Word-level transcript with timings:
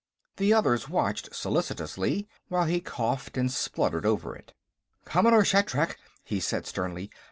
The 0.37 0.51
others 0.51 0.89
watched 0.89 1.29
solicitously 1.31 2.27
while 2.47 2.65
he 2.65 2.81
coughed 2.81 3.37
and 3.37 3.51
spluttered 3.51 4.03
over 4.03 4.35
it. 4.35 4.51
"Commodore 5.05 5.43
Shatrak," 5.45 5.97
he 6.23 6.39
said 6.39 6.65
sternly. 6.65 7.11